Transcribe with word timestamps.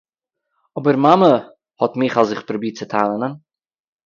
אָבער 0.77 0.97
מאַמע 1.03 1.31
האָט 1.79 1.93
מיכל 1.99 2.25
זיך 2.29 2.41
פּרובירט 2.47 2.75
צו 2.77 2.85
טענה'ן 2.91 3.33